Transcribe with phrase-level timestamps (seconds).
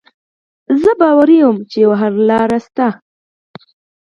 [0.81, 2.87] زه ډاډه وم چې یوه حل لاره شته